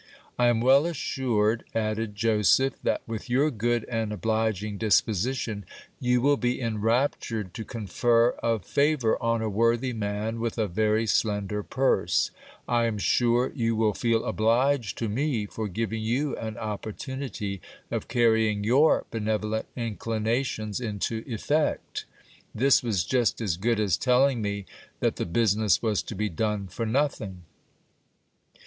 I 0.39 0.47
am 0.47 0.61
well 0.61 0.87
assured, 0.87 1.63
added 1.75 2.15
Joseph, 2.15 2.73
that 2.81 3.03
with 3.05 3.29
your 3.29 3.51
good 3.51 3.85
and 3.87 4.11
obliging 4.11 4.79
disposition, 4.79 5.63
you 5.99 6.21
will 6.21 6.37
be 6.37 6.59
enraptured 6.59 7.53
to 7.53 7.63
confer 7.63 8.31
a 8.41 8.57
favour 8.57 9.21
on 9.21 9.43
a 9.43 9.47
worthy 9.47 9.93
man 9.93 10.39
with 10.39 10.57
a 10.57 10.67
very 10.67 11.05
slender 11.05 11.61
purse; 11.61 12.31
I 12.67 12.85
am 12.87 12.97
sure 12.97 13.51
you 13.53 13.75
will 13.75 13.93
feel 13.93 14.25
obliged 14.25 14.97
to 14.97 15.07
me 15.07 15.45
forgiving 15.45 16.01
you 16.01 16.35
an 16.35 16.57
opportunity 16.57 17.61
of 17.91 18.07
canying 18.07 18.63
your 18.65 19.05
benevolent 19.11 19.67
inclinations 19.75 20.79
into 20.81 21.23
effect. 21.27 22.05
This 22.55 22.81
was 22.81 23.03
just 23.03 23.39
as 23.39 23.55
good 23.55 23.79
as 23.79 23.97
telling 23.97 24.41
me 24.41 24.65
that 24.99 25.17
the 25.17 25.27
business 25.27 25.83
was 25.83 26.01
to 26.01 26.15
be 26.15 26.27
done 26.27 26.65
for 26.69 26.87
nothing. 26.87 27.43